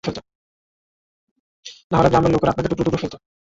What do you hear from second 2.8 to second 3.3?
টুকরো ফেলত।